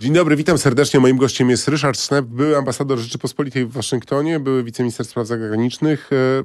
[0.00, 1.00] Dzień dobry, witam serdecznie.
[1.00, 6.10] Moim gościem jest Ryszard Snep, były ambasador Rzeczypospolitej w Waszyngtonie, były wiceminister spraw zagranicznych.
[6.12, 6.42] E,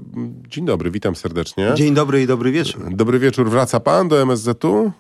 [0.48, 1.72] dzień dobry, witam serdecznie.
[1.76, 2.96] Dzień dobry i dobry wieczór.
[2.96, 3.50] Dobry wieczór.
[3.50, 4.92] Wraca pan do MSZ-u?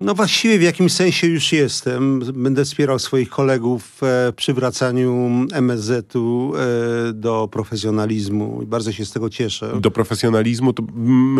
[0.00, 2.20] No właściwie w jakimś sensie już jestem.
[2.34, 9.12] Będę wspierał swoich kolegów e, przy wracaniu MSZ-u e, do profesjonalizmu i bardzo się z
[9.12, 9.80] tego cieszę.
[9.80, 10.72] Do profesjonalizmu?
[10.72, 10.82] To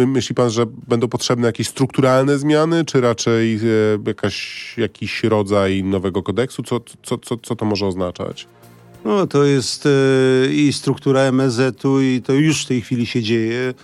[0.06, 3.58] myśli pan, że będą potrzebne jakieś strukturalne zmiany, czy raczej e,
[4.06, 6.62] jakaś, jakiś rodzaj nowego kodeksu?
[6.62, 8.46] Co, co, co, co to może oznaczać?
[9.04, 9.88] No to jest
[10.50, 13.74] i struktura MSZ-u i to już w tej chwili się dzieje.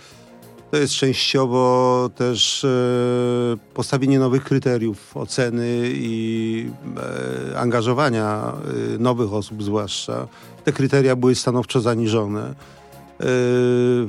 [0.75, 2.67] To jest częściowo też e,
[3.73, 6.69] postawienie nowych kryteriów oceny i
[7.51, 8.53] e, angażowania
[8.95, 10.27] e, nowych osób zwłaszcza.
[10.63, 12.55] Te kryteria były stanowczo zaniżone.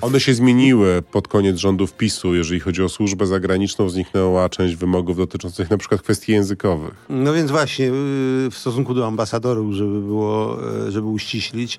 [0.00, 2.34] One się zmieniły pod koniec rządów PiSu.
[2.34, 6.94] Jeżeli chodzi o służbę zagraniczną, zniknęła część wymogów dotyczących na przykład kwestii językowych.
[7.08, 7.90] No więc właśnie
[8.50, 11.78] w stosunku do ambasadorów, żeby było, żeby uściślić,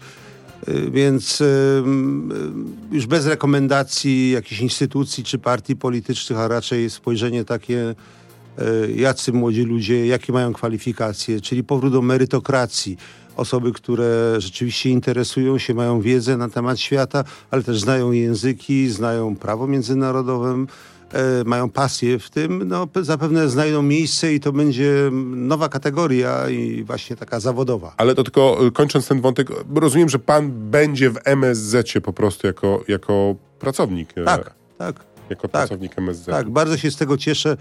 [0.91, 1.45] więc y,
[2.91, 7.95] y, już bez rekomendacji jakichś instytucji czy partii politycznych, a raczej spojrzenie takie,
[8.95, 12.97] jacy młodzi ludzie, jakie mają kwalifikacje, czyli powrót do merytokracji.
[13.35, 19.35] Osoby, które rzeczywiście interesują się, mają wiedzę na temat świata, ale też znają języki, znają
[19.35, 20.65] prawo międzynarodowe,
[21.45, 27.15] mają pasję w tym, no, zapewne znajdą miejsce i to będzie nowa kategoria i właśnie
[27.15, 27.93] taka zawodowa.
[27.97, 32.47] Ale to tylko e, kończąc ten wątek, rozumiem, że pan będzie w MSZ po prostu
[32.47, 34.09] jako, jako pracownik.
[34.17, 34.95] E, tak, tak.
[35.29, 36.25] Jako tak, pracownik MSZ.
[36.25, 37.57] Tak, bardzo się z tego cieszę.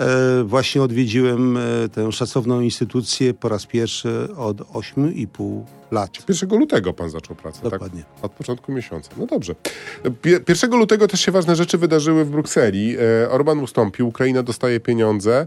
[0.00, 6.10] E, właśnie odwiedziłem e, tę szacowną instytucję po raz pierwszy od 8,5 lat.
[6.28, 7.70] 1 lutego pan zaczął pracę, tak?
[7.70, 8.02] Dokładnie.
[8.02, 8.24] tak?
[8.24, 9.10] Od początku miesiąca.
[9.16, 9.54] No dobrze.
[10.48, 12.96] 1 lutego też się ważne rzeczy wydarzyły w Brukseli.
[13.24, 15.46] E, Orban ustąpił, Ukraina dostaje pieniądze.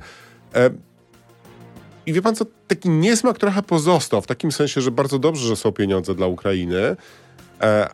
[2.06, 5.56] I wie pan co, taki niesmak trochę pozostał, w takim sensie, że bardzo dobrze, że
[5.56, 6.96] są pieniądze dla Ukrainy,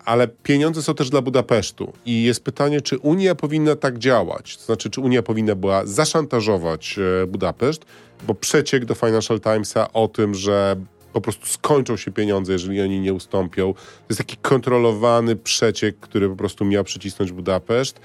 [0.06, 1.94] ale pieniądze są też dla Budapesztu.
[2.06, 4.58] I jest pytanie, czy Unia powinna tak działać?
[4.58, 7.86] To znaczy, czy Unia powinna była zaszantażować e, Budapeszt,
[8.28, 10.76] bo przeciek do Financial Timesa o tym, że
[11.14, 13.74] po prostu skończą się pieniądze, jeżeli oni nie ustąpią.
[13.74, 18.00] To jest taki kontrolowany przeciek, który po prostu miał przycisnąć Budapeszt.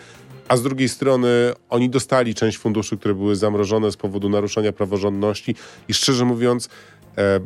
[0.48, 1.28] A z drugiej strony
[1.70, 5.54] oni dostali część funduszy, które były zamrożone z powodu naruszenia praworządności
[5.88, 6.95] i szczerze mówiąc, E,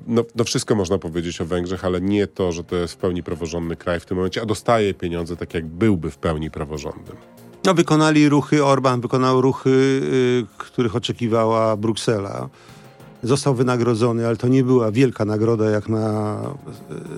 [0.07, 3.23] no, no, wszystko można powiedzieć o Węgrzech, ale nie to, że to jest w pełni
[3.23, 7.17] praworządny kraj w tym momencie, a dostaje pieniądze tak, jak byłby w pełni praworządnym.
[7.65, 12.49] No, wykonali ruchy, Orban wykonał ruchy, y, których oczekiwała Bruksela.
[13.23, 16.37] Został wynagrodzony, ale to nie była wielka nagroda jak na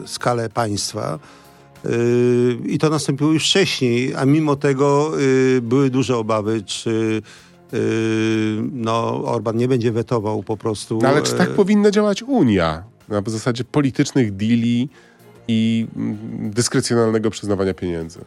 [0.05, 1.19] y, skalę państwa.
[1.87, 5.13] Y, I to nastąpiło już wcześniej, a mimo tego
[5.63, 7.23] były duże obawy, czy
[8.73, 10.99] no, Orban nie będzie wetował po prostu.
[11.03, 12.85] No, ale czy tak e, powinna działać Unia?
[13.09, 14.89] Na zasadzie politycznych deali
[15.49, 18.21] i mm, dyskrecjonalnego przyznawania pieniędzy.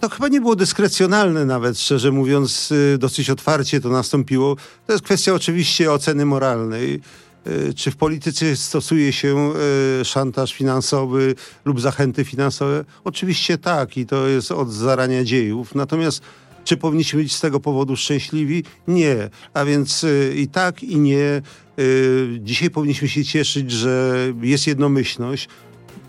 [0.00, 4.56] To chyba nie było dyskrecjonalne nawet, szczerze mówiąc, y, dosyć otwarcie to nastąpiło.
[4.86, 7.00] To jest kwestia oczywiście oceny moralnej.
[7.46, 9.52] Y, czy w polityce stosuje się
[10.00, 11.34] y, szantaż finansowy
[11.64, 12.84] lub zachęty finansowe?
[13.04, 15.74] Oczywiście tak i to jest od zarania dziejów.
[15.74, 16.22] Natomiast
[16.64, 18.64] czy powinniśmy być z tego powodu szczęśliwi?
[18.88, 19.30] Nie.
[19.54, 21.42] A więc y, i tak, i nie.
[21.78, 25.48] Y, dzisiaj powinniśmy się cieszyć, że jest jednomyślność.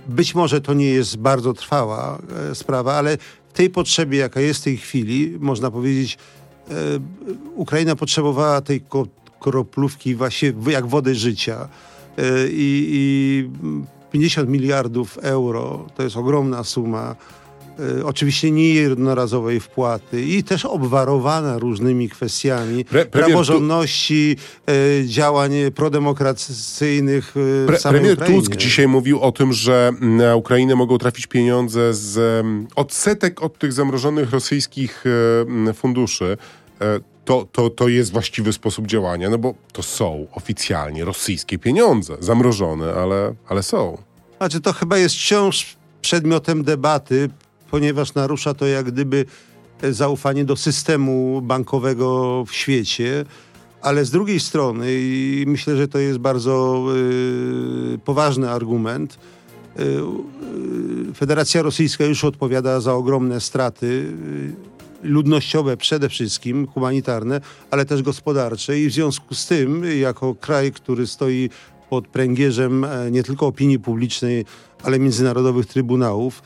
[0.08, 2.20] Być może to nie jest bardzo trwała
[2.52, 3.18] e, sprawa, ale
[3.50, 6.18] w tej potrzebie, jaka jest w tej chwili, można powiedzieć,
[6.70, 6.74] e,
[7.56, 8.84] Ukraina potrzebowała tej
[9.40, 11.68] kroplówki właśnie jak wody życia.
[12.18, 13.50] E, I, i
[14.12, 17.16] 50 miliardów euro to jest ogromna suma
[18.04, 24.36] oczywiście nie jednorazowej wpłaty i też obwarowana różnymi kwestiami Pre, praworządności,
[24.70, 28.40] y, działań prodemokracyjnych y, Pre, Premier Ukrainie.
[28.40, 32.46] Tusk dzisiaj mówił o tym, że na Ukrainę mogą trafić pieniądze z
[32.76, 35.04] odsetek od tych zamrożonych rosyjskich
[35.74, 36.38] funduszy.
[36.82, 42.18] E, to, to, to jest właściwy sposób działania, no bo to są oficjalnie rosyjskie pieniądze,
[42.20, 43.98] zamrożone, ale, ale są.
[44.38, 47.30] Znaczy to chyba jest wciąż przedmiotem debaty
[47.72, 49.26] ponieważ narusza to jak gdyby
[49.82, 53.26] e, zaufanie do systemu bankowego w świecie.
[53.82, 56.86] Ale z drugiej strony, i myślę, że to jest bardzo
[57.96, 59.20] y, poważny argument,
[59.80, 67.42] y, Federacja Rosyjska już odpowiada za ogromne straty y, ludnościowe przede wszystkim, humanitarne,
[67.72, 71.50] ale też gospodarcze i w związku z tym, jako kraj, który stoi
[71.90, 74.46] pod pręgierzem nie tylko opinii publicznej,
[74.84, 76.42] ale międzynarodowych trybunałów,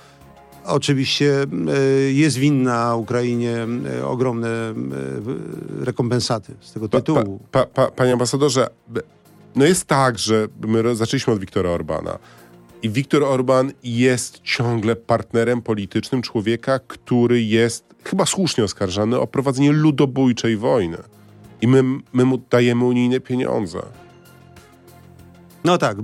[0.66, 3.68] Oczywiście e, jest winna Ukrainie
[4.00, 4.74] e, ogromne e,
[5.86, 7.40] rekompensaty z tego tytułu.
[7.52, 8.68] Pa, pa, pa, panie ambasadorze,
[9.56, 12.20] no jest tak, że my zaczęliśmy od Wiktora Orbana.
[12.84, 19.72] I Viktor Orban jest ciągle partnerem politycznym człowieka, który jest chyba słusznie oskarżany o prowadzenie
[19.72, 20.98] ludobójczej wojny.
[21.62, 21.84] I my,
[22.14, 23.80] my mu dajemy unijne pieniądze.
[25.64, 25.98] No tak,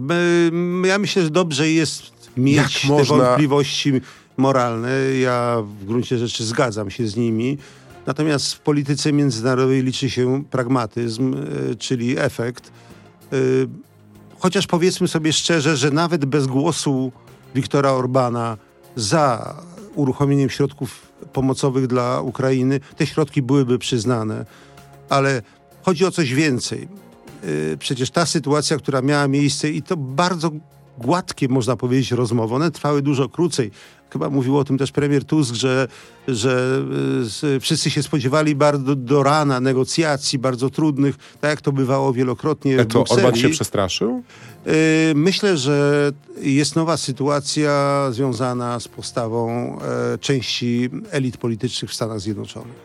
[0.86, 2.04] ja myślę, że dobrze jest
[2.38, 4.02] mieć Jak te można- wątpliwości
[4.38, 4.90] moralne.
[5.22, 7.58] Ja w gruncie rzeczy zgadzam się z nimi.
[8.06, 11.34] Natomiast w polityce międzynarodowej liczy się pragmatyzm,
[11.72, 12.72] y, czyli efekt.
[13.34, 13.68] Y,
[14.40, 17.12] Chociaż powiedzmy sobie szczerze, że nawet bez głosu
[17.56, 18.58] Wiktora Orbana
[18.96, 19.56] za
[19.96, 24.46] uruchomieniem środków pomocowych dla Ukrainy, te środki byłyby przyznane.
[25.10, 25.42] Ale
[25.82, 26.88] chodzi o coś więcej.
[27.44, 30.52] Y, Przecież ta sytuacja, która miała miejsce i to bardzo
[30.98, 33.72] gładkie, można powiedzieć, rozmowy, one trwały dużo krócej.
[34.12, 35.88] Chyba mówił o tym też premier Tusk, że,
[36.28, 36.82] że
[37.44, 42.80] y, wszyscy się spodziewali bardzo do rana negocjacji, bardzo trudnych, tak jak to bywało wielokrotnie
[42.80, 43.42] E, To Orban Brukseli.
[43.42, 44.24] się przestraszył?
[44.68, 44.72] Y,
[45.16, 46.12] Myślę, że
[46.42, 49.50] jest nowa sytuacja związana z postawą
[50.14, 52.76] e, części elit politycznych w Stanach Zjednoczonych,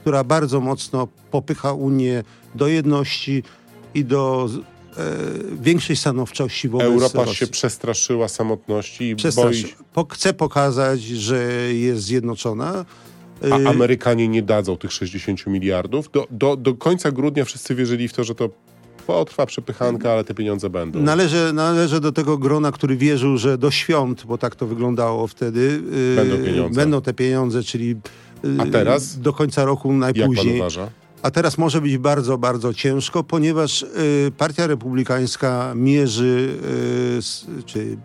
[0.00, 2.24] która bardzo mocno popycha Unię
[2.54, 3.42] do jedności
[3.94, 4.48] i do
[5.62, 7.36] większej stanowczości wobec Europa Rosji.
[7.36, 9.68] się przestraszyła samotności i boi Przestraszy.
[9.92, 11.44] Po, chce pokazać, że
[11.74, 12.84] jest zjednoczona.
[13.52, 16.10] A Y, Amerykanie nie dadzą tych 60 miliardów.
[16.12, 18.50] Do, do, do końca grudnia wszyscy wierzyli w to, że to
[19.06, 21.00] potrwa przepychanka, ale te pieniądze będą.
[21.02, 25.82] Należę, należę do tego grona, który wierzył, że do świąt, bo tak to wyglądało wtedy,
[25.92, 26.80] yy, Będą pieniądze.
[26.80, 27.96] będą te pieniądze, czyli yy,
[28.58, 29.20] A teraz?
[29.20, 30.56] do końca roku Jak pan najpóźniej.
[30.56, 30.88] uważa?
[31.22, 36.58] A teraz może być bardzo, bardzo ciężko, ponieważ y, Partia Republikańska mierzy,
[37.58, 37.96] y, czy y,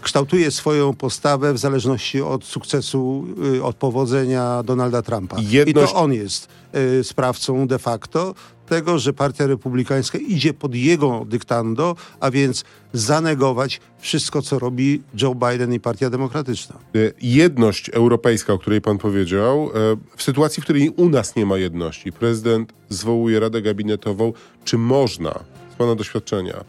[0.00, 3.24] kształtuje swoją postawę w zależności od sukcesu,
[3.54, 5.36] y, od powodzenia Donalda Trumpa.
[5.40, 8.34] Jedność- I to on jest y, sprawcą de facto
[8.66, 15.34] tego, że Partia Republikańska idzie pod jego dyktando, a więc zanegować wszystko, co robi Joe
[15.34, 16.78] Biden i Partia Demokratyczna.
[16.96, 21.46] Y, Jedność europejska, o której pan powiedział, e, w sytuacji, w której u nas nie
[21.46, 24.32] ma jedności, prezydent zwołuje Radę Gabinetową,
[24.64, 25.40] czy można,
[25.72, 26.64] z pana doświadczenia,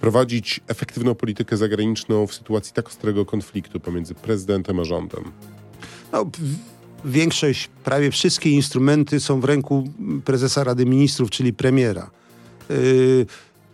[0.00, 5.24] prowadzić efektywną politykę zagraniczną w sytuacji tak ostrego konfliktu pomiędzy prezydentem a rządem?
[6.12, 6.26] No,
[7.04, 9.88] większość, prawie wszystkie instrumenty są w ręku
[10.24, 12.10] prezesa Rady Ministrów, czyli premiera.
[12.70, 13.26] Yy,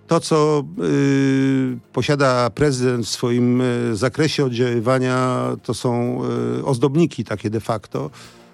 [0.08, 6.20] To, co yy, posiada prezydent w swoim yy, zakresie oddziaływania, to są
[6.64, 8.10] ozdobniki takie de facto,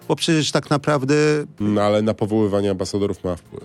[0.08, 1.14] bo przecież tak naprawdę
[1.60, 3.64] No ale na powoływanie ambasadorów ma wpływ.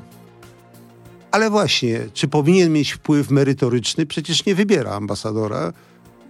[1.31, 4.05] Ale właśnie, czy powinien mieć wpływ merytoryczny?
[4.05, 5.73] Przecież nie wybiera ambasadora,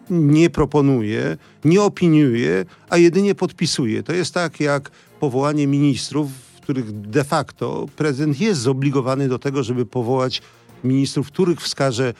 [0.10, 4.04] nie proponuje, nie opiniuje, a jedynie podpisuje.
[4.04, 9.64] To jest tak jak powołanie ministrów, w których de facto prezydent jest zobligowany do tego,
[9.64, 10.42] żeby powołać
[10.84, 12.14] ministrów, których wskaże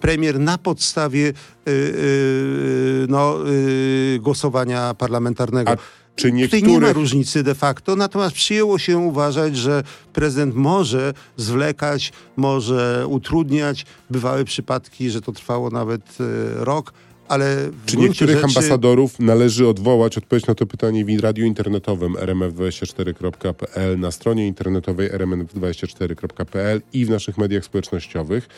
[0.00, 1.32] premier na podstawie yy,
[1.66, 5.70] yy, no, yy, głosowania parlamentarnego.
[5.70, 5.76] A
[6.16, 6.96] czy Tutaj nie ma niektórych...
[6.96, 9.82] różnicy de facto, natomiast przyjęło się uważać, że
[10.12, 13.86] prezydent może zwlekać, może utrudniać.
[14.10, 16.92] Bywały przypadki, że to trwało nawet e, rok,
[17.28, 20.18] ale Czy niektórych rzeczy, ambasadorów należy odwołać?
[20.18, 27.38] Odpowiedź na to pytanie w radiu internetowym rmf24.pl, na stronie internetowej rmf24.pl i w naszych
[27.38, 28.48] mediach społecznościowych.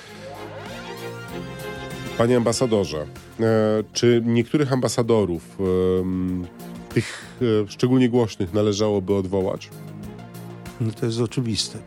[2.18, 3.06] Panie ambasadorze,
[3.40, 5.58] e, czy niektórych ambasadorów,
[6.94, 9.70] tych e, szczególnie głośnych, należałoby odwołać?
[10.80, 11.78] No to jest oczywiste.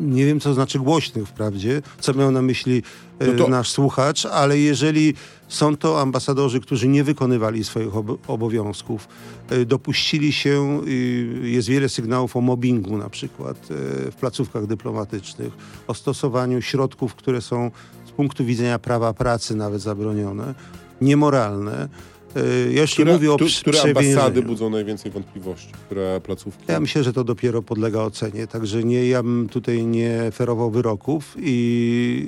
[0.00, 2.82] Nie wiem, co znaczy głośnych wprawdzie, co miał na myśli
[3.18, 5.14] e, No to- nasz słuchacz, ale jeżeli
[5.48, 9.08] są to ambasadorzy, którzy nie wykonywali swoich ob obowiązków,
[9.48, 15.52] e, dopuścili się, y, jest wiele sygnałów o mobbingu na przykład e, w placówkach dyplomatycznych,
[15.86, 17.70] o stosowaniu środków, które są
[18.06, 20.54] z punktu widzenia prawa pracy nawet zabronione,
[21.00, 21.88] niemoralne.
[22.36, 25.72] E, Ja już Które, mówię o tu- które ambasady budzą najwięcej wątpliwości?
[25.86, 26.64] Które placówki?
[26.68, 31.36] Ja myślę, że to dopiero podlega ocenie, także nie, ja bym tutaj nie ferował wyroków
[31.38, 32.26] i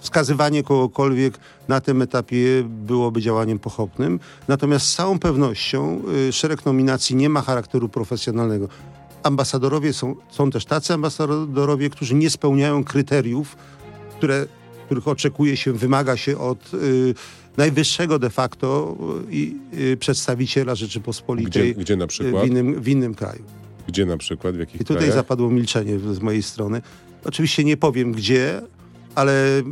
[0.00, 4.20] wskazywanie kogokolwiek na tym etapie byłoby działaniem pochopnym.
[4.48, 8.68] Natomiast z całą pewnością yy, szereg nominacji nie ma charakteru profesjonalnego.
[9.22, 13.56] Ambasadorowie są, są też tacy ambasadorowie, którzy nie spełniają kryteriów,
[14.16, 14.46] które,
[14.86, 17.14] których oczekuje się, wymaga się od yy,
[17.56, 18.96] najwyższego de facto
[19.30, 22.46] i yy, przedstawiciela Rzeczypospolitej Gdzie, gdzie na w przykład?
[22.46, 23.42] innym, w innym kraju.
[23.88, 24.56] Gdzie na przykład?
[24.56, 25.14] W jakich I tutaj krajach?
[25.14, 26.82] zapadło milczenie z mojej strony.
[27.24, 28.62] Oczywiście nie powiem gdzie,
[29.14, 29.62] ale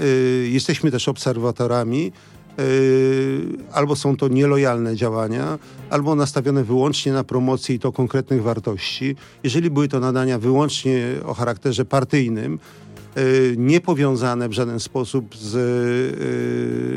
[0.00, 2.12] y, jesteśmy też obserwatorami.
[2.60, 5.58] Y, albo są to nielojalne działania,
[5.90, 9.16] albo nastawione wyłącznie na promocję i to konkretnych wartości.
[9.44, 12.58] Jeżeli były to nadania wyłącznie o charakterze partyjnym,
[13.56, 15.54] niepowiązane w żaden sposób z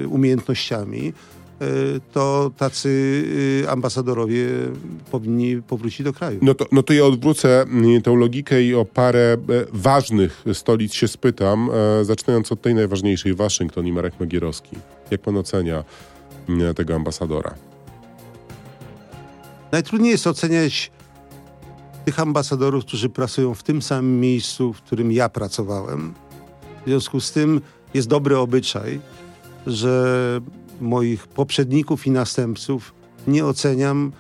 [0.10, 1.14] umiejętnościami,
[2.14, 3.24] to tacy
[3.70, 4.48] ambasadorowie
[5.12, 6.40] powinni powrócić do kraju.
[6.42, 7.66] No to, no to ja odwrócę
[8.04, 9.38] tę logikę i o parę
[9.74, 11.70] ważnych stolic się spytam,
[12.02, 14.76] zaczynając od tej najważniejszej, Waszyngton i Marek Magierowski.
[15.12, 15.84] Jak pan ocenia
[16.76, 17.54] tego ambasadora?
[19.72, 20.92] Najtrudniej jest oceniać
[22.06, 26.14] tych ambasadorów, którzy pracują w tym samym miejscu, w którym ja pracowałem.
[26.86, 27.62] W związku z tym
[27.94, 29.00] jest dobry obyczaj,
[29.68, 30.42] że
[30.82, 32.94] moich poprzedników i następców
[33.28, 34.12] nie oceniam,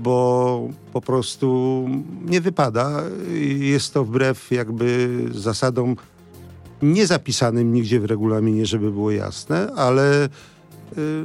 [0.00, 1.86] bo po prostu
[2.24, 3.02] nie wypada.
[3.58, 5.96] Jest to wbrew jakby zasadom
[6.82, 10.28] niezapisanym nigdzie w regulaminie, żeby było jasne, ale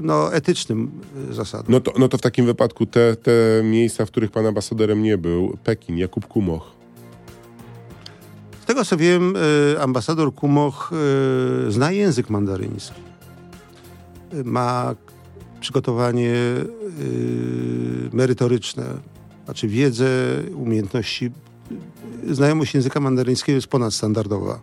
[0.01, 0.91] no, etycznym
[1.29, 1.65] y, zasadom.
[1.72, 3.32] No to, no to w takim wypadku te, te
[3.63, 6.72] miejsca, w których pan ambasadorem nie był, Pekin, Jakub Kumoch.
[8.62, 10.91] Z tego co wiem, y, ambasador Kumoch
[11.70, 13.01] zna język mandaryński.
[14.43, 14.96] Ma
[15.60, 16.36] przygotowanie
[18.13, 18.84] merytoryczne,
[19.46, 20.08] znaczy wiedzę,
[20.55, 21.32] umiejętności.
[22.32, 24.60] Znajomość języka mandaryńskiego jest ponadstandardowa.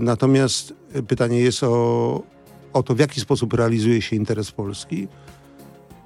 [0.00, 0.74] Natomiast
[1.08, 2.22] pytanie jest o
[2.72, 5.08] o to, w jaki sposób realizuje się interes Polski.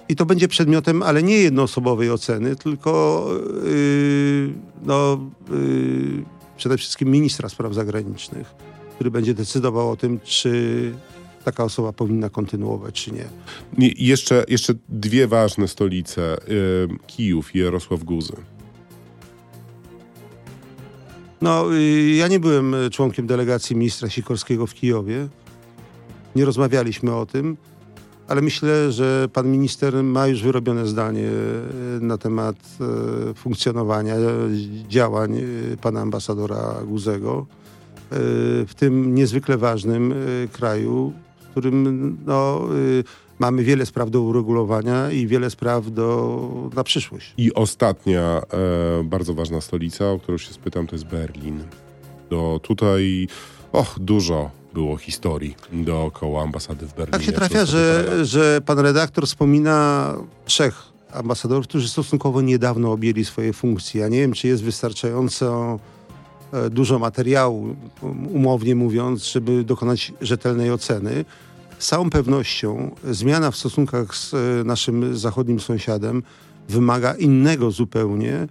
[0.09, 3.25] I to będzie przedmiotem, ale nie jednoosobowej oceny, tylko
[3.65, 4.53] yy,
[4.85, 6.25] no, yy,
[6.57, 8.55] przede wszystkim ministra spraw zagranicznych,
[8.95, 10.93] który będzie decydował o tym, czy
[11.45, 13.25] taka osoba powinna kontynuować, czy nie.
[13.79, 18.37] I jeszcze, jeszcze dwie ważne stolice, yy, Kijów i Jarosław Guzy.
[21.41, 25.29] No, yy, ja nie byłem członkiem delegacji ministra Sikorskiego w Kijowie
[26.37, 27.57] nie rozmawialiśmy o tym,
[28.29, 32.57] ale myślę, że pan minister ma już wyrobione zdanie e, na temat
[33.31, 34.15] e, funkcjonowania,
[34.89, 37.47] działań e, pana ambasadora Guzego
[38.67, 40.15] w tym niezwykle ważnym
[40.53, 42.61] kraju, w którym no,
[43.39, 47.35] mamy wiele spraw do uregulowania i wiele spraw do, na przyszłość.
[47.37, 48.43] I ostatnia
[49.05, 51.65] bardzo ważna stolica, o którą się spytam, to jest Berlin.
[52.31, 53.29] Do tutaj,
[53.73, 57.13] och, dużo było historii dookoła ambasady w Berlinie.
[57.13, 60.15] Tak się trafia, że, że pan redaktor wspomina
[60.45, 64.01] trzech ambasadorów, którzy stosunkowo niedawno objęli swoje funkcje.
[64.01, 65.79] Ja nie wiem, czy jest wystarczająco
[66.53, 67.77] e, dużo materiału,
[68.33, 71.25] umownie mówiąc, żeby dokonać rzetelnej oceny.
[71.79, 76.23] Z całą pewnością zmiana w stosunkach z e, naszym zachodnim sąsiadem
[76.69, 78.49] wymaga innego zupełnie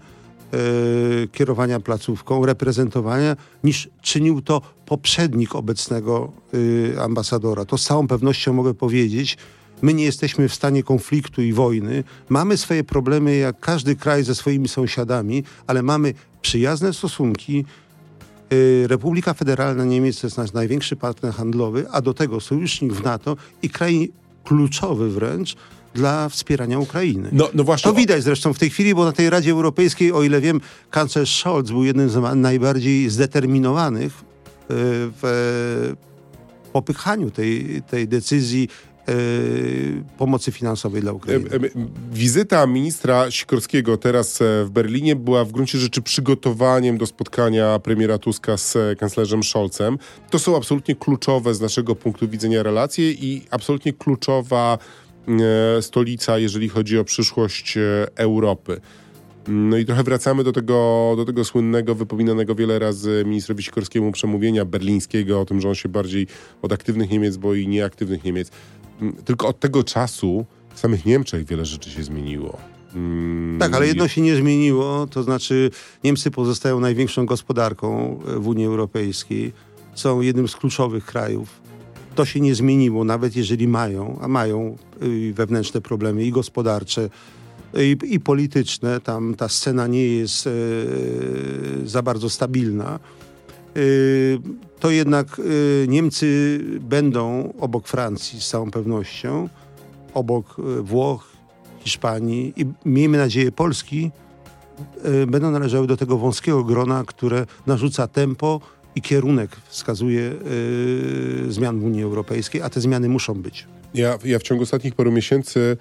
[1.32, 6.32] kierowania placówką, reprezentowania, niż czynił to poprzednik obecnego
[6.94, 7.66] e, ambasadora.
[7.66, 9.38] To z całą pewnością mogę powiedzieć.
[9.82, 12.04] My nie jesteśmy w stanie konfliktu i wojny.
[12.30, 17.66] Mamy swoje problemy, jak każdy kraj ze swoimi sąsiadami, ale mamy przyjazne stosunki.
[18.84, 23.04] E, Republika Federalna Niemiec to jest nasz największy partner handlowy, a do tego sojusznik w
[23.04, 24.12] NATO i kraj
[24.44, 25.56] kluczowy wręcz
[25.94, 27.30] dla wspierania Ukrainy.
[27.32, 27.92] No, no właśnie.
[27.92, 31.40] To widać zresztą w tej chwili, bo na tej Radzie Europejskiej, o ile wiem, kanclerz
[31.40, 34.24] Scholz był jednym z najbardziej zdeterminowanych e,
[35.22, 35.94] w
[36.74, 38.70] popychaniu tej, tej decyzji
[39.08, 39.14] e,
[40.18, 41.50] pomocy finansowej dla Ukrainy.
[41.50, 41.60] E,
[42.12, 48.58] wizyta ministra Sikorskiego teraz w Berlinie była w gruncie rzeczy przygotowaniem do spotkania premiera Tuska
[48.58, 49.98] z kanclerzem Scholzem.
[50.30, 55.11] To są absolutnie kluczowe z naszego punktu widzenia relacje i absolutnie kluczowa E,
[55.82, 57.82] stolica, jeżeli chodzi o przyszłość e,
[58.16, 58.82] Europy.
[59.48, 64.66] No i trochę wracamy do tego, do tego słynnego, wypominanego wiele razy ministrowi Sikorskiemu przemówienia
[64.66, 66.28] berlińskiego o tym, że on się bardziej
[66.62, 68.52] od aktywnych Niemiec boi nieaktywnych Niemiec.
[69.02, 72.58] Mm, tylko od tego czasu w samych Niemczech wiele rzeczy się zmieniło.
[72.96, 75.72] Mm, tak, ale jedno się nie zmieniło, to znaczy
[76.04, 79.54] Niemcy pozostają największą gospodarką w Unii Europejskiej,
[79.96, 81.62] są jednym z kluczowych krajów
[82.16, 87.10] to się nie zmieniło, nawet jeżeli mają, a mają y, wewnętrzne problemy i gospodarcze,
[87.78, 89.02] i, i polityczne.
[89.02, 90.52] Tam ta scena nie jest e,
[91.86, 93.00] za bardzo stabilna.
[94.80, 95.42] To jednak
[95.88, 99.50] Niemcy będą obok Francji z całą pewnością,
[100.14, 101.32] obok Włoch,
[101.80, 104.12] Hiszpanii i miejmy nadzieję Polski,
[105.28, 108.62] będą należały do tego wąskiego grona, które narzuca tempo
[108.96, 110.22] i kierunek wskazuje
[111.46, 113.68] yy, zmian w Unii Europejskiej, a te zmiany muszą być.
[113.94, 115.78] Ja, ja w ciągu ostatnich paru miesięcy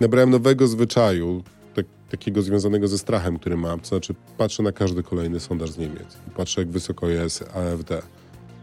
[0.00, 1.42] nabrałem nowego zwyczaju,
[1.74, 3.80] tak, takiego związanego ze strachem, który mam.
[3.80, 8.02] To znaczy, patrzę na każdy kolejny sondaż z Niemiec i patrzę, jak wysoko jest AfD.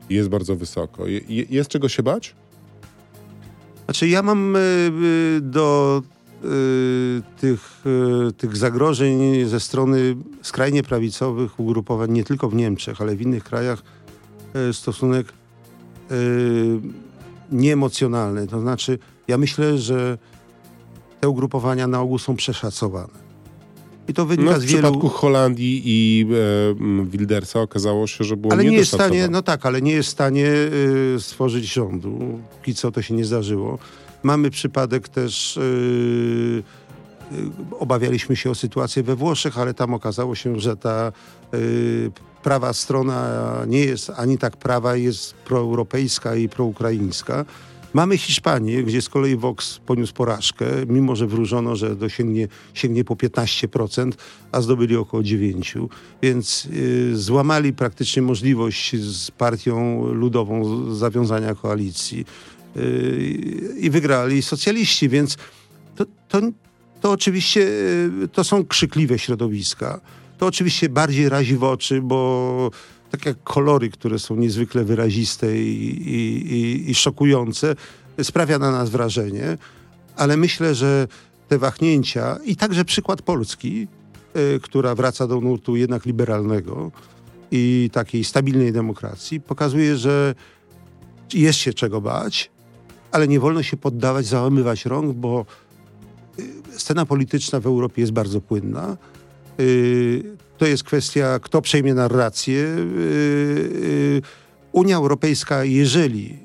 [0.09, 1.07] Jest bardzo wysoko.
[1.07, 2.35] Je, jest czego się bać?
[3.85, 6.22] Znaczy, ja mam y, do Y,
[7.37, 7.83] tych,
[8.29, 13.43] y, tych zagrożeń ze strony skrajnie prawicowych ugrupowań nie tylko w Niemczech, ale w innych
[13.43, 13.83] krajach
[14.53, 15.33] e, stosunek
[17.51, 18.47] nieemocjonalny.
[18.47, 20.17] To znaczy, ja myślę, że
[21.19, 23.23] te ugrupowania na ogół są przeszacowane.
[24.07, 24.77] I to wynika no, z wielu...
[24.77, 26.27] W przypadku Holandii i
[27.01, 29.91] e, Wildersa okazało się, że było Ale nie jest w stanie, no tak, ale nie
[29.91, 30.47] jest w stanie
[31.15, 32.39] y, stworzyć rządu.
[32.57, 33.79] Póki co to się nie zdarzyło.
[34.23, 35.57] Mamy przypadek też...
[35.57, 36.63] Y,
[37.79, 41.11] obawialiśmy się o sytuację we Włoszech, ale tam okazało się, że ta
[41.53, 42.11] y,
[42.43, 47.45] prawa strona nie jest ani tak prawa, jest proeuropejska i proukraińska.
[47.93, 53.15] Mamy Hiszpanię, gdzie z kolei Vox poniósł porażkę, mimo że wróżono, że dosięgnie sięgnie po
[53.15, 54.11] 15%,
[54.51, 55.87] a zdobyli około 9%.
[56.21, 62.25] Więc y, złamali praktycznie możliwość z partią ludową zawiązania koalicji
[63.79, 65.37] i wygrali socjaliści, więc
[65.95, 66.41] to, to,
[67.01, 67.61] to oczywiście
[68.23, 70.01] y, to są krzykliwe środowiska.
[70.37, 72.71] To oczywiście bardziej razi w oczy, bo
[73.11, 75.61] tak jak kolory, które są niezwykle wyraziste i,
[76.09, 77.75] i, i, i szokujące,
[78.23, 79.57] sprawia na nas wrażenie,
[80.15, 81.07] ale myślę, że
[81.47, 83.87] te wahnięcia i także przykład Polski,
[84.55, 86.91] y, która wraca do nurtu jednak liberalnego
[87.51, 90.35] i takiej stabilnej demokracji, pokazuje, że
[91.33, 92.51] jest się czego bać,
[93.13, 95.45] ale nie wolno się poddawać, załamywać rąk, bo
[96.39, 98.97] y, scena polityczna w Europie jest bardzo płynna.
[99.59, 102.57] Y, to jest kwestia, kto przejmie narrację.
[102.57, 104.21] Y,
[104.71, 106.37] Unia Europejska, jeżeli,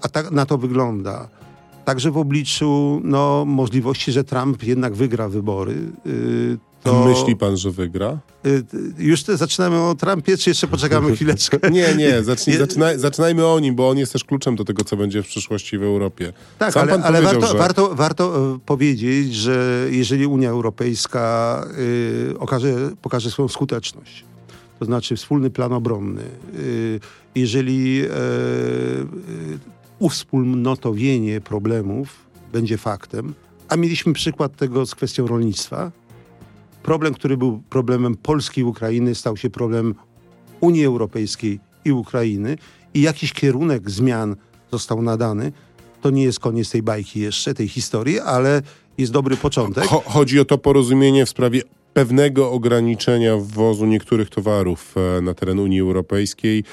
[0.00, 1.28] a tak na to wygląda,
[1.84, 5.76] także w obliczu no, możliwości, że Trump jednak wygra wybory,
[6.82, 7.04] to...
[7.04, 8.18] Myśli pan, że wygra?
[8.46, 8.64] Y,
[8.98, 11.70] już te, zaczynamy o Trumpie, czy jeszcze poczekamy chwileczkę?
[11.70, 14.96] nie, nie, zacznij, zaczynaj, zaczynajmy o nim, bo on jest też kluczem do tego, co
[14.96, 16.32] będzie w przyszłości w Europie.
[16.58, 17.58] Tak, Sam ale, ale warto, że...
[17.58, 24.24] warto, warto e, powiedzieć, że jeżeli Unia Europejska y, okaże, pokaże swoją skuteczność,
[24.78, 26.22] to znaczy wspólny plan obronny,
[26.58, 27.00] y,
[27.34, 28.08] jeżeli y,
[29.98, 32.08] uwspólnotowienie problemów
[32.52, 33.34] będzie faktem,
[33.68, 35.92] a mieliśmy przykład tego z kwestią rolnictwa,
[36.82, 39.94] problem, który był problemem Polski i Ukrainy, stał się problemem
[40.60, 42.56] Unii Europejskiej i Ukrainy
[42.94, 44.36] i jakiś kierunek zmian
[44.72, 45.52] został nadany.
[46.00, 48.62] To nie jest koniec tej bajki jeszcze, tej historii, ale
[48.98, 49.84] jest dobry początek.
[50.04, 51.62] Chodzi o to porozumienie w sprawie
[51.94, 56.64] pewnego ograniczenia wwozu niektórych towarów e, na teren Unii Europejskiej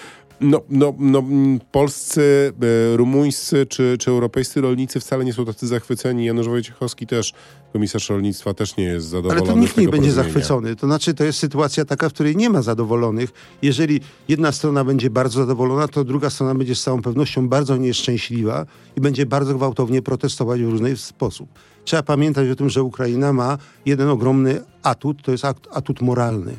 [0.41, 1.24] no, no, no,
[1.72, 2.54] polscy,
[2.93, 6.26] e, rumuńscy czy, czy europejscy rolnicy wcale nie są tacy zachwyceni.
[6.26, 7.34] Janusz Wojciechowski też,
[7.73, 9.41] komisarz rolnictwa, też nie jest zadowolony.
[9.41, 10.75] Ale to nikt nie będzie zachwycony.
[10.75, 13.29] To znaczy, to jest sytuacja taka, w której nie ma zadowolonych.
[13.62, 18.65] Jeżeli jedna strona będzie bardzo zadowolona, to druga strona będzie z całą pewnością bardzo nieszczęśliwa
[18.97, 21.49] i będzie bardzo gwałtownie protestować w różny sposób.
[21.86, 26.55] Trzeba pamiętać o tym, że Ukraina ma jeden ogromny atut, to jest atut moralny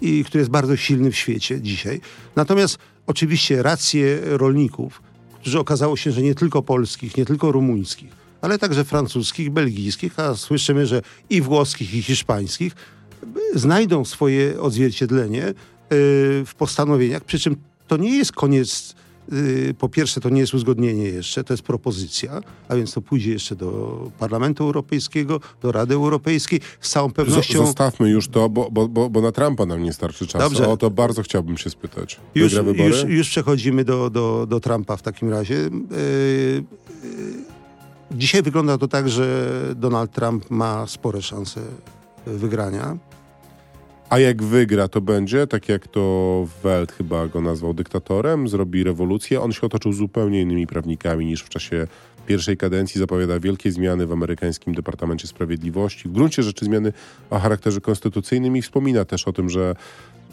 [0.00, 2.00] i który jest bardzo silny w świecie dzisiaj.
[2.36, 5.02] Natomiast oczywiście racje rolników,
[5.40, 10.34] którzy okazało się, że nie tylko polskich, nie tylko rumuńskich, ale także francuskich, belgijskich, a
[10.36, 12.72] słyszymy, że i włoskich, i hiszpańskich,
[13.54, 15.54] znajdą swoje odzwierciedlenie y,
[16.46, 18.94] w postanowieniach, przy czym to nie jest koniec
[19.32, 23.32] Y, po pierwsze, to nie jest uzgodnienie jeszcze, to jest propozycja, a więc to pójdzie
[23.32, 26.60] jeszcze do Parlamentu Europejskiego, do Rady Europejskiej.
[26.80, 27.66] Z całą pewnością.
[27.66, 30.44] Zostawmy już to, bo, bo, bo, na Trumpa nam nie starczy czasu.
[30.44, 30.68] Dobrze.
[30.68, 32.20] O to bardzo chciałbym się spytać.
[32.34, 35.54] Już, już, już przechodzimy do, do, do Trumpa w takim razie.
[35.54, 36.64] Yy,
[38.14, 41.60] dzisiaj wygląda to tak, że Donald Trump ma spore szanse
[42.26, 42.96] wygrania.
[44.10, 49.40] A jak wygra, to będzie, tak jak to Welt chyba go nazwał dyktatorem, zrobi rewolucję.
[49.40, 51.86] On się otoczył zupełnie innymi prawnikami niż w czasie
[52.26, 52.98] pierwszej kadencji.
[52.98, 56.08] Zapowiada wielkie zmiany w amerykańskim Departamencie Sprawiedliwości.
[56.08, 56.92] W gruncie rzeczy zmiany
[57.30, 59.74] o charakterze konstytucyjnym i wspomina też o tym, że,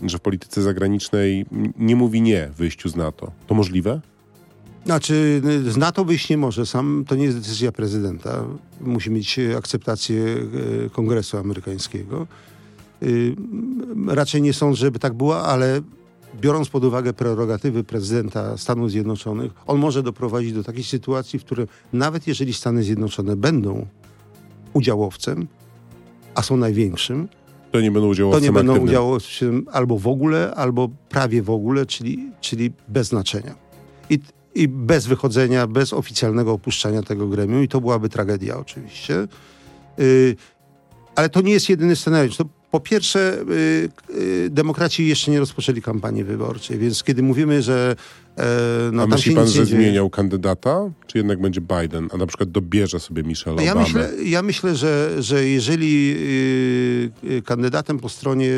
[0.03, 1.45] że w polityce zagranicznej
[1.77, 3.31] nie mówi nie wyjściu z NATO.
[3.47, 4.01] To możliwe?
[4.85, 6.65] Znaczy, z NATO wyjść nie może.
[6.65, 8.45] Sam to nie jest decyzja prezydenta.
[8.81, 10.25] Musi mieć akceptację
[10.85, 12.27] e, Kongresu amerykańskiego.
[13.03, 13.35] Y,
[14.07, 15.81] raczej nie sądzę, żeby tak było, ale
[16.41, 21.67] biorąc pod uwagę prerogatywy prezydenta Stanów Zjednoczonych, on może doprowadzić do takiej sytuacji, w której
[21.93, 23.87] nawet jeżeli Stany Zjednoczone będą
[24.73, 25.47] udziałowcem,
[26.35, 27.27] a są największym,
[27.71, 31.85] to nie będą udziałowcem To nie będą udziałowcem albo w ogóle, albo prawie w ogóle,
[31.85, 33.55] czyli, czyli bez znaczenia.
[34.09, 34.19] I,
[34.55, 37.63] I bez wychodzenia, bez oficjalnego opuszczania tego gremium.
[37.63, 39.27] I to byłaby tragedia oczywiście.
[39.97, 40.35] Yy,
[41.15, 42.37] ale to nie jest jedyny scenariusz.
[42.37, 47.95] To po pierwsze, y, y, demokraci jeszcze nie rozpoczęli kampanii wyborczej, więc kiedy mówimy, że
[48.37, 48.45] e,
[48.91, 50.91] no, a myśli pan, że zmieniał kandydata?
[51.07, 55.23] Czy jednak będzie Biden, a na przykład dobierze sobie Michelle ja Myślę, ja myślę, że,
[55.23, 56.15] że jeżeli
[57.23, 58.53] y, kandydatem po stronie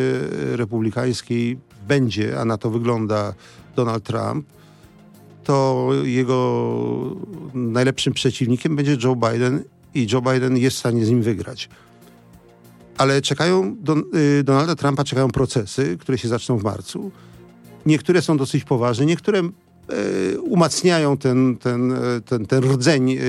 [0.51, 3.33] republikańskiej będzie, a na to wygląda
[3.75, 4.45] Donald Trump,
[5.43, 7.15] to jego
[7.53, 11.69] najlepszym przeciwnikiem będzie Joe Biden i Joe Biden jest w stanie z nim wygrać.
[12.97, 14.03] Ale czekają, Don,
[14.39, 17.11] y, Donalda Trumpa czekają procesy, które się zaczną w marcu.
[17.85, 23.21] Niektóre są dosyć poważne, niektóre y, umacniają ten, ten, y, ten, ten rdzeń y,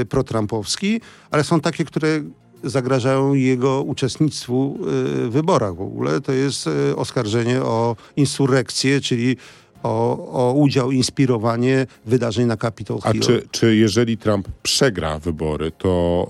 [0.00, 2.22] y, protrampowski, ale są takie, które
[2.64, 6.20] zagrażają jego uczestnictwu y, w wyborach w ogóle.
[6.20, 9.36] To jest oskarżenie o insurrekcję, czyli
[9.82, 13.20] o, o udział, inspirowanie wydarzeń na Capitol A Hill.
[13.20, 16.26] czy, czy jeżeli Trump przegra wybory, to,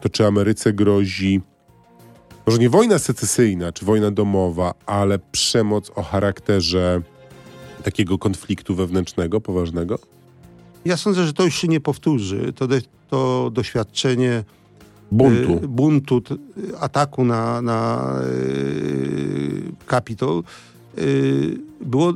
[0.00, 1.40] to czy Ameryce grozi
[2.46, 7.02] może nie wojna secesyjna czy wojna domowa, ale przemoc o charakterze
[7.82, 9.98] takiego konfliktu wewnętrznego, poważnego?
[10.84, 12.52] Ja sądzę, że to już się nie powtórzy.
[12.52, 12.76] To, do,
[13.10, 14.44] to doświadczenie
[15.12, 15.52] Buntu.
[15.64, 16.22] y, buntu,
[16.80, 20.42] ataku na, na y, Capitol
[20.98, 22.14] y, było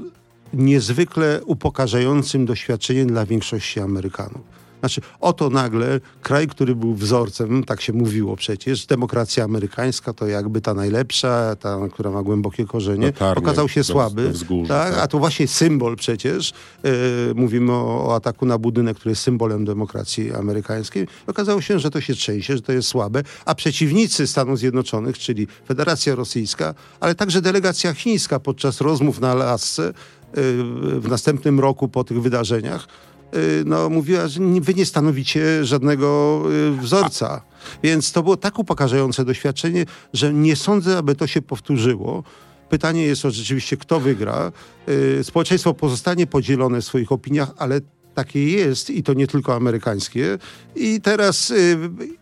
[0.52, 4.60] niezwykle upokarzającym doświadczeniem dla większości Amerykanów.
[4.80, 10.60] Znaczy, oto nagle kraj, który był wzorcem, tak się mówiło przecież, demokracja amerykańska to jakby
[10.60, 14.32] ta najlepsza, ta, która ma głębokie korzenie, Latarnie, okazał się słaby.
[14.48, 14.68] tak?
[14.68, 14.98] tak.
[14.98, 16.52] A to właśnie symbol przecież.
[16.84, 16.90] E,
[17.34, 21.06] mówimy o, o ataku na budynek, który jest symbolem demokracji amerykańskiej.
[21.26, 25.46] Okazało się, że to się trzęsie, że to jest słabe, a przeciwnicy Stanów Zjednoczonych, czyli
[25.68, 29.92] Federacja Rosyjska, ale także delegacja chińska podczas rozmów na Alasce
[30.32, 32.88] w następnym roku po tych wydarzeniach,
[33.32, 37.42] e, no, mówiła, że wy nie stanowicie żadnego e, wzorca.
[37.82, 42.24] Więc to było tak upokarzające doświadczenie, że nie sądzę, aby to się powtórzyło.
[42.70, 44.52] Pytanie jest o rzeczywiście, kto wygra.
[44.88, 47.80] Y, Społeczeństwo pozostanie podzielone w swoich opiniach, ale
[48.14, 50.38] takie jest i to nie tylko amerykańskie.
[50.76, 51.78] I teraz y,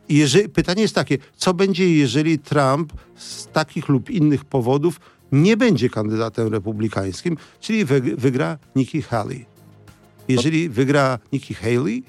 [0.08, 5.00] jeżeli, pytanie jest takie, co będzie, jeżeli Trump z takich lub innych powodów
[5.32, 9.46] nie będzie kandydatem republikańskim, czyli wy, wygra Nikki Haley.
[10.28, 12.02] Jeżeli wygra Nikki Haley,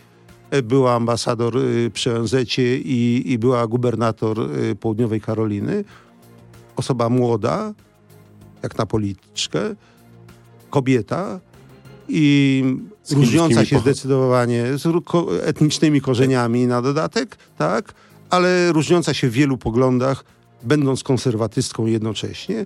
[0.52, 5.84] e, była ambasador y, przy ONZ i, i była gubernator y, Południowej Karoliny,
[6.76, 7.74] osoba młoda,
[8.64, 9.60] jak na polityczkę,
[10.70, 11.40] kobieta
[12.10, 12.64] i
[13.12, 14.86] różniąca się zdecydowanie z
[15.44, 17.94] etnicznymi korzeniami na dodatek, tak,
[18.30, 20.24] ale różniąca się w wielu poglądach,
[20.64, 22.66] będąc konserwatystką jednocześnie.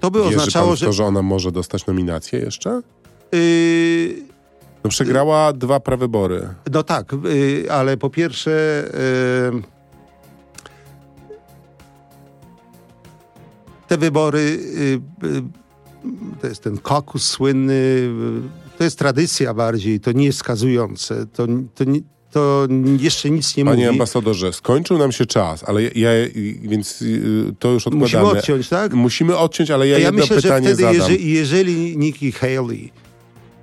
[0.00, 2.82] To by Wierzy pan oznaczało, w że to, że ona może dostać nominację jeszcze?
[3.32, 4.22] yy,
[4.84, 6.48] No przegrała dwa prawybory.
[6.72, 8.50] No tak, y, ale po pierwsze.
[9.58, 9.80] y,
[13.88, 15.42] te wybory, y, y,
[16.40, 18.08] to jest ten kokus słynny,
[18.78, 22.00] to jest tradycja bardziej, to nie jest skazujące, to, to, nie-
[22.30, 23.88] to jeszcze nic nie Panie mówi.
[23.88, 26.10] ambasadorze, skończył nam się czas, ale ja, ja
[26.62, 28.24] więc y, to już odkładamy.
[28.24, 28.94] Musimy odciąć, tak?
[28.94, 30.94] Musimy odciąć, ale ja, ja jedno myślę, że pytanie wtedy, zadam.
[30.94, 32.92] jeżeli, jeżeli Nikki Haley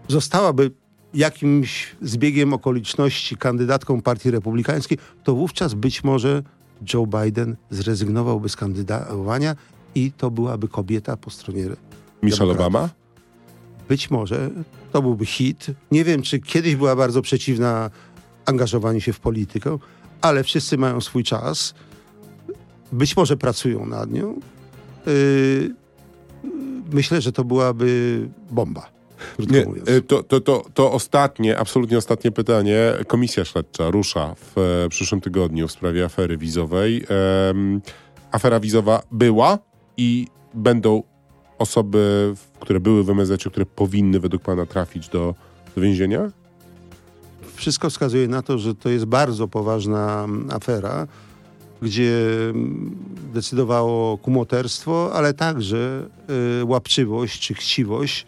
[0.07, 0.71] zostałaby
[1.13, 6.43] jakimś zbiegiem okoliczności kandydatką Partii Republikańskiej, to wówczas być może
[6.93, 9.55] Joe Biden zrezygnowałby z kandydowania
[9.95, 11.65] i to byłaby kobieta po stronie.
[12.23, 12.51] Michelle.
[12.51, 12.89] Obama?
[13.89, 14.49] Być może
[14.91, 15.65] to byłby hit.
[15.91, 17.89] Nie wiem, czy kiedyś była bardzo przeciwna
[18.47, 19.77] angażowaniu się w politykę,
[20.21, 21.73] ale wszyscy mają swój czas.
[22.91, 24.39] Być może pracują nad nią.
[25.05, 25.75] Yy,
[26.91, 28.19] myślę, że to byłaby
[28.51, 28.89] bomba.
[29.39, 32.93] Nie, y, to, to, to, to ostatnie, absolutnie ostatnie pytanie.
[33.07, 37.05] Komisja śledcza rusza w e, przyszłym tygodniu w sprawie afery wizowej.
[38.31, 39.59] Afera wizowa była
[39.97, 41.03] i będą
[41.57, 45.35] osoby, które były w MSZ, które powinny według pana trafić do,
[45.75, 46.31] do więzienia?
[47.57, 51.07] Wszystko wskazuje na to, że to jest bardzo poważna mm, afera,
[51.81, 52.11] gdzie
[52.49, 52.95] mm,
[53.33, 56.07] decydowało kumoterstwo, ale także
[56.61, 58.25] y, łapczywość czy chciwość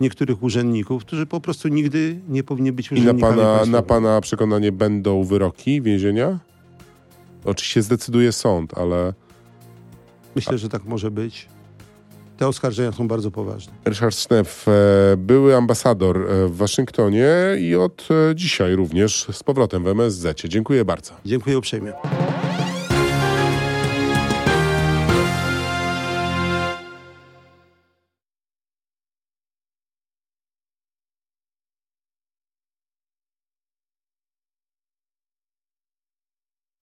[0.00, 4.20] niektórych urzędników, którzy po prostu nigdy nie powinni być I na urzędnikami pana, na pana
[4.20, 6.38] przekonanie będą wyroki więzienia?
[7.44, 9.14] Oczywiście zdecyduje sąd, ale
[10.34, 11.48] Myślę, że tak może być.
[12.40, 13.72] Te oskarżenia są bardzo poważne.
[13.84, 14.72] Ryszard Szneff, e,
[15.16, 20.40] były ambasador e, w Waszyngtonie i od e, dzisiaj również z powrotem w MSZ.
[20.48, 21.12] Dziękuję bardzo.
[21.24, 21.92] Dziękuję uprzejmie.